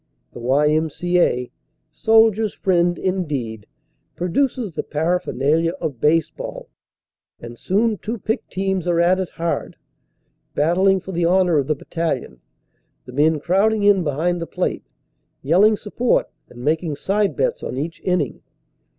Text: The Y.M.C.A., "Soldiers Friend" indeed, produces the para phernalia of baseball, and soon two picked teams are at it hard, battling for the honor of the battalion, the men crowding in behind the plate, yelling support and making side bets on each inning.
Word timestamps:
The 0.33 0.39
Y.M.C.A., 0.39 1.51
"Soldiers 1.91 2.55
Friend" 2.55 2.97
indeed, 2.97 3.67
produces 4.15 4.73
the 4.73 4.81
para 4.81 5.19
phernalia 5.21 5.73
of 5.73 6.01
baseball, 6.01 6.69
and 7.39 7.55
soon 7.55 7.99
two 7.99 8.17
picked 8.17 8.49
teams 8.49 8.87
are 8.87 8.99
at 8.99 9.19
it 9.19 9.29
hard, 9.29 9.75
battling 10.55 11.01
for 11.01 11.11
the 11.11 11.25
honor 11.25 11.59
of 11.59 11.67
the 11.67 11.75
battalion, 11.75 12.39
the 13.05 13.13
men 13.13 13.39
crowding 13.39 13.83
in 13.83 14.03
behind 14.03 14.41
the 14.41 14.47
plate, 14.47 14.87
yelling 15.43 15.77
support 15.77 16.27
and 16.49 16.65
making 16.65 16.95
side 16.95 17.35
bets 17.35 17.61
on 17.61 17.77
each 17.77 18.01
inning. 18.03 18.41